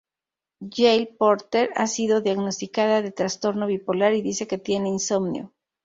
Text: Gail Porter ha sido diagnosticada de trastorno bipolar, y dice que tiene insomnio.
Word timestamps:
Gail 0.77 1.09
Porter 1.09 1.69
ha 1.75 1.85
sido 1.85 2.21
diagnosticada 2.21 3.03
de 3.03 3.11
trastorno 3.11 3.67
bipolar, 3.67 4.15
y 4.15 4.23
dice 4.23 4.47
que 4.47 4.57
tiene 4.57 4.89
insomnio. 4.89 5.53